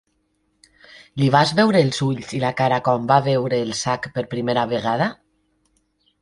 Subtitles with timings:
[1.21, 4.65] Li vas veure els ulls i la cara quan va veure el sac per primera
[4.73, 5.11] vegada?